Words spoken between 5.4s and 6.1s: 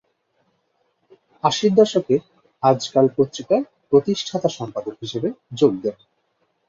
যোগ দেন।